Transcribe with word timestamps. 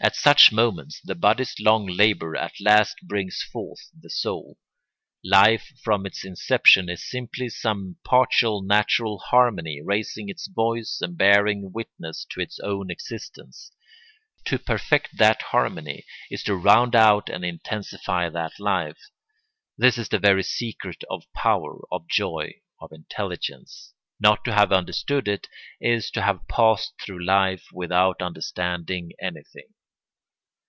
At 0.00 0.16
such 0.16 0.50
moments 0.52 1.00
the 1.04 1.14
body's 1.14 1.54
long 1.60 1.86
labour 1.86 2.36
at 2.36 2.60
last 2.60 2.96
brings 3.04 3.40
forth 3.42 3.88
the 3.98 4.10
soul. 4.10 4.58
Life 5.22 5.72
from 5.82 6.04
its 6.04 6.24
inception 6.24 6.90
is 6.90 7.08
simply 7.08 7.48
some 7.48 7.96
partial 8.04 8.60
natural 8.60 9.18
harmony 9.20 9.80
raising 9.80 10.28
its 10.28 10.48
voice 10.48 10.98
and 11.00 11.16
bearing 11.16 11.70
witness 11.72 12.26
to 12.32 12.40
its 12.40 12.58
own 12.58 12.90
existence; 12.90 13.70
to 14.46 14.58
perfect 14.58 15.16
that 15.16 15.40
harmony 15.40 16.04
is 16.28 16.42
to 16.42 16.56
round 16.56 16.96
out 16.96 17.30
and 17.30 17.44
intensify 17.44 18.28
that 18.28 18.58
life. 18.58 18.98
This 19.78 19.96
is 19.96 20.08
the 20.08 20.18
very 20.18 20.42
secret 20.42 21.04
of 21.08 21.32
power, 21.34 21.78
of 21.92 22.08
joy, 22.08 22.54
of 22.80 22.90
intelligence. 22.92 23.94
Not 24.18 24.44
to 24.44 24.52
have 24.52 24.72
understood 24.72 25.28
it 25.28 25.48
is 25.80 26.10
to 26.10 26.20
have 26.22 26.48
passed 26.48 26.92
through 27.00 27.24
life 27.24 27.66
without 27.72 28.20
understanding 28.20 29.12
anything. 29.20 29.66